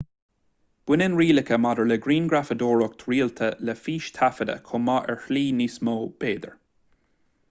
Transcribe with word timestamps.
baineann 0.91 1.17
rialacha 1.19 1.57
maidir 1.65 1.89
le 1.91 1.97
grianghrafadóireacht 2.05 3.05
rialta 3.11 3.51
le 3.69 3.77
fístaifeadadh 3.83 4.67
chomh 4.71 4.85
maith 4.89 5.13
ar 5.15 5.23
shlí 5.27 5.45
níos 5.59 5.77
mó 5.89 5.97
b'fhéidir 6.25 6.57